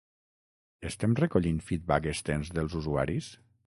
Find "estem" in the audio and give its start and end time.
0.89-1.13